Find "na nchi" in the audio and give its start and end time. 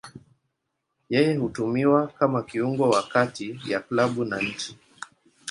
4.25-4.77